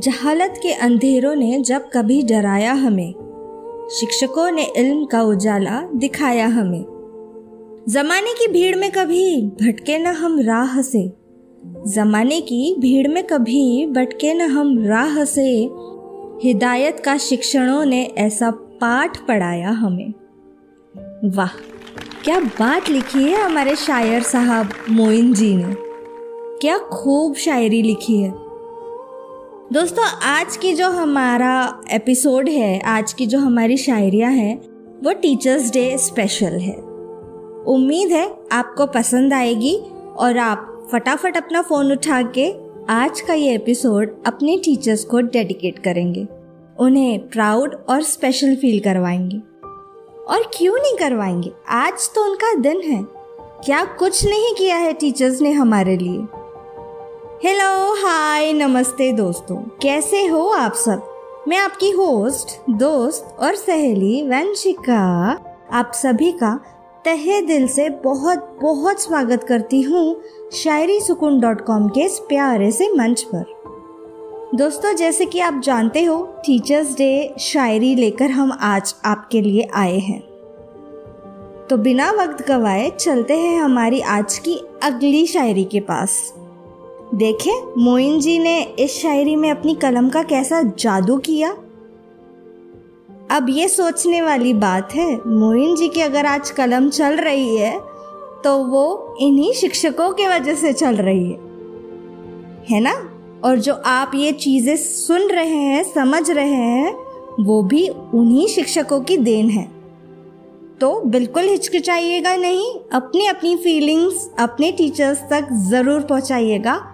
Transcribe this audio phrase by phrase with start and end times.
[0.00, 3.12] जहालत के अंधेरों ने जब कभी डराया हमें,
[3.92, 6.84] शिक्षकों ने इल्म का उजाला दिखाया हमें।
[7.88, 11.12] जमाने की भीड़ में कभी भटके न हम राह से,
[11.86, 15.70] जमाने की भीड़ में कभी भटके न हम राह से,
[16.42, 20.12] हिदायत का शिक्षणों ने ऐसा पाठ पढ़ाया हमें।
[21.24, 21.58] वाह,
[22.24, 25.74] क्या बात लिखी है हमारे शायर साहब मोइन जी ने।
[26.60, 28.49] क्या खूब शायरी लिखी है।
[29.72, 34.54] दोस्तों, आज की जो हमारा एपिसोड है, आज की जो हमारी शायरियाँ है,
[35.04, 36.74] वो टीचर्स डे स्पेशल है।
[37.66, 39.82] उम्मीद है आपको पसंद आएगी
[40.16, 42.54] और आप फटाफट अपना फ़ोन उठा के
[42.92, 46.26] आज का ये एपिसोड अपने टीचर्स को डेडिकेट करेंगे।
[46.80, 49.36] उन्हें प्राउड और स्पेशल फील करवाएँगे।
[50.22, 51.52] और क्यों नहीं करवाएँगे?
[51.68, 53.04] आज तो उनका दिन है।
[53.64, 56.39] क्या कुछ नहीं किया है टीचर्स ने हमारे लिए?
[57.44, 61.02] हेलो हाय नमस्ते दोस्तों। कैसे हो आप सब?
[61.48, 65.30] मैं आपकी होस्ट दोस्त और सहेली वंशिका।
[65.72, 66.60] आप सभी का
[67.04, 70.20] तहे दिल से बहुत बहुत स्वागत करती हूँ
[70.52, 73.44] शायरी सुकून डॉट कॉम के इस प्यारे से मंच पर।
[74.54, 79.98] दोस्तों, जैसे कि आप जानते हो टीचर्स डे शायरी लेकर हम आज आपके लिए आए
[79.98, 80.20] हैं।
[81.70, 86.34] तो बिना वक्त गवाए चलते हैं हमारी आज की अगली शायरी के पास।
[87.14, 91.50] देखे, मोइन जी ने इस शायरी में अपनी कलम का कैसा जादू किया?
[93.30, 97.78] अब ये सोचने वाली बात है, मोइन जी की अगर आज कलम चल रही है
[98.44, 101.38] तो वो इन्हीं शिक्षकों के वजह से चल रही है।
[102.70, 102.92] है ना?
[103.44, 106.94] और जो आप ये चीज़ें सुन रहे हैं, समझ रहे हैं,
[107.40, 109.68] वो भी उन्हीं शिक्षकों की देन है।
[110.80, 116.89] तो बिल्कुल हिचकिचाइएगा नहीं अपनी अपनी फीलिंग्स अपने टीचर्स तक ज़रूर पहुंचाइएगा।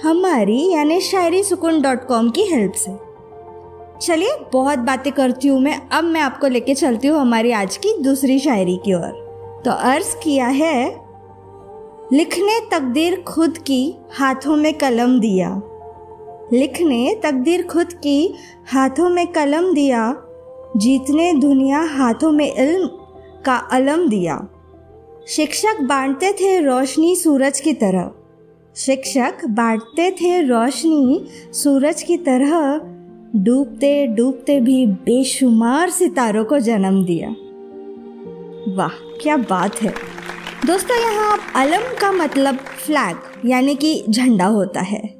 [0.00, 2.90] हमारी, यानी शायरी सुकून डॉट कॉम की हेल्प से।
[4.06, 7.98] चलिए, बहुत बातें करती हूँ मैं। अब मैं आपको लेके चलती हूँ हमारी आज की
[7.98, 9.22] दूसरी शायरी की ओर।
[9.64, 10.88] तो अर्ज़ किया है,
[12.12, 15.62] लिखने तकदीर खुद की, हाथों में कलम दिया।
[16.52, 18.34] लिखने तकदीर खुद की,
[18.72, 20.16] हाथों में कलम दिया।
[20.76, 22.86] जीतने दुनिया हाथों में इल्म
[23.44, 24.48] का अलम दिया।
[25.28, 28.10] शिक्षक बांटते थे रोशनी सूरज की तरह।
[28.76, 32.80] शिक्षक बांटते थे रोशनी सूरज की तरह,
[33.36, 37.28] डूबते डूबते भी बेशुमार सितारों को जन्म दिया।
[38.74, 39.94] वाह, क्या बात है।
[40.66, 43.16] दोस्तों, यहाँ अलम का मतलब फ्लैग
[43.50, 45.14] यानी कि झंडा होता है।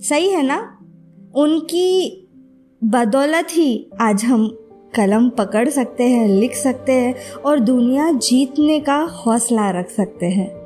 [0.00, 0.78] सही है ना?
[1.34, 2.22] उनकी
[2.84, 4.48] बदौलत ही आज हम
[4.94, 10.65] कलम पकड़ सकते हैं, लिख सकते हैं और दुनिया जीतने का हौसला रख सकते हैं।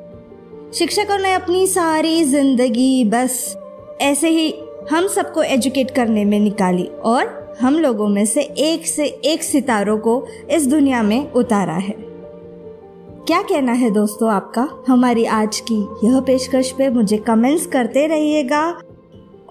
[0.75, 3.57] शिक्षकों ने अपनी सारी ज़िंदगी बस
[4.01, 4.55] ऐसे ही
[4.91, 9.99] हम सबको एजुकेट करने में निकाली और हम लोगों में से एक से एक सितारों
[9.99, 11.95] को इस दुनिया में उतारा है।
[13.27, 14.69] क्या कहना है दोस्तों आपका?
[14.89, 18.81] हमारी आज की यह पेशकश पे मुझे कमेंट्स करते रहिएगा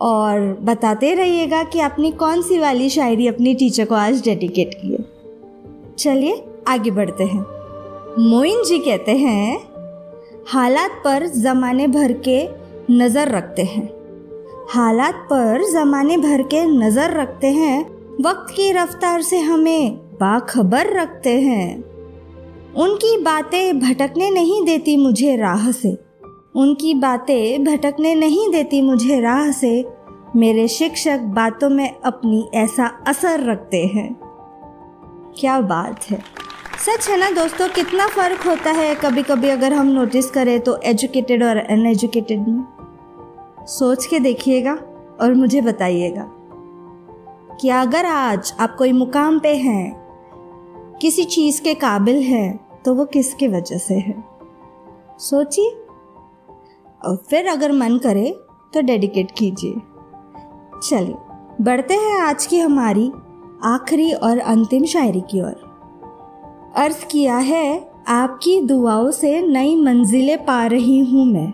[0.01, 5.05] और बताते रहिएगा कि आपने कौन सी वाली शायरी अपनी टीचर को आज डेडिकेट की
[5.99, 7.45] चलिए आगे बढ़ते हैं।
[8.19, 9.68] मोइन जी कहते हैं
[10.51, 12.49] हालात पर ज़माने भर के
[12.91, 13.89] नज़र रखते हैं।
[14.69, 17.81] हालात पर ज़माने भर के नज़र रखते हैं।
[18.21, 21.83] वक्त की रफ्तार से हमें बाखबर रखते हैं।
[22.73, 25.97] उनकी बातें भटकने नहीं देती मुझे राह से।
[26.55, 29.85] उनकी बातें भटकने नहीं देती मुझे राह से।
[30.35, 34.19] मेरे शिक्षक बातों में अपनी ऐसा असर रखते हैं।
[35.39, 36.23] क्या बात है।
[36.79, 38.95] सच है ना दोस्तों, कितना फ़र्क होता है?
[38.95, 42.63] कभी कभी अगर हम नोटिस करें तो एजुकेटेड और अनएजुकेटेड में
[43.67, 44.73] सोच के देखिएगा
[45.21, 46.25] और मुझे बताइएगा
[47.61, 49.95] कि अगर आज आप कोई मुकाम पे हैं,
[51.01, 54.23] किसी चीज़ के काबिल हैं तो वो किसके वजह से है?
[55.19, 55.69] सोचिए।
[57.05, 58.35] और फिर अगर मन करे
[58.73, 59.75] तो डेडिकेट कीजिए।
[60.89, 61.15] चलिए,
[61.61, 63.11] बढ़ते हैं आज की हमारी
[63.63, 65.68] आखिरी और अंतिम शायरी की ओर।
[66.75, 71.53] अर्ज़ किया है, आपकी दुआओं से नई मंजिलें पा रही हूँ मैं।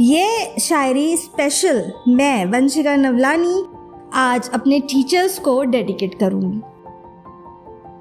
[0.00, 3.64] ये शायरी स्पेशल मैं वंशिका नवलानी,
[4.12, 6.60] आज अपने टीचर्स को डेडिकेट करूँगी।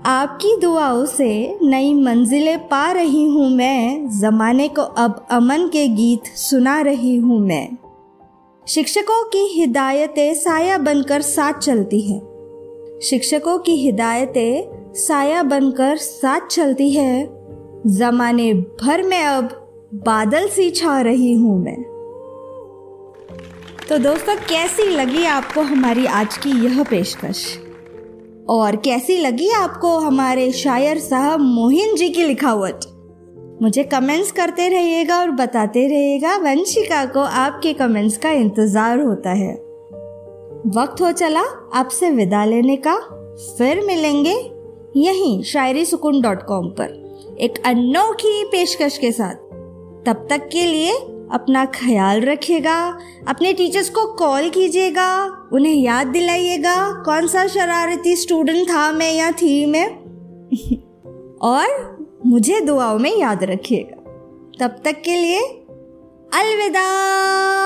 [0.06, 6.26] आपकी दुआओं से नई मंजिलें पा रही हूँ मैं, ज़माने को अब अमन के गीत
[6.26, 7.78] सुना रही हूँ मैं।
[8.68, 12.19] शिक्षकों की हिदायतें साया बनकर साथ चलती हैं।
[13.04, 17.30] शिक्षकों की हिदायतें साया बनकर साथ चलती है।
[17.88, 19.50] जमाने भर में अब
[19.94, 21.84] बादल सी छा रही हूँ मैं।
[23.90, 27.60] तो दोस्तों, कैसी लगी आपको हमारी आज की यह पेशकश?
[28.50, 32.75] और कैसी लगी आपको हमारे शायर साहब मोहिन जी की लिखावट?
[33.62, 39.54] मुझे कमेंट्स करते रहिएगा और बताते रहिएगा वंशिका को आपके कमेंट्स का इंतज़ार होता है।
[40.78, 41.44] वक्त हो चला
[41.74, 42.95] आपसे विदा लेने का।
[43.57, 44.53] फिर मिलेंगे
[44.95, 47.04] यहीं शायरी सुकून डॉट कॉम पर।
[47.40, 49.36] एक अनोखी पेशकश के साथ।
[50.06, 50.92] तब तक के लिए
[51.31, 58.69] अपना ख्याल रखिएगा, अपने टीचर्स को कॉल कीजिएगा, उन्हें याद दिलाइएगा, कौन सा शरारती स्टूडेंट
[58.69, 59.88] था मैं या थी मैं?
[61.42, 64.00] और मुझे दुआओं में याद रखिएगा।
[64.60, 65.40] तब तक के लिए
[66.34, 67.62] अलविदा।